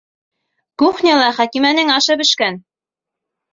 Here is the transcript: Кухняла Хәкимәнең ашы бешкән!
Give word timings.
Кухняла 0.83 1.27
Хәкимәнең 1.41 1.93
ашы 1.99 2.19
бешкән! 2.25 2.61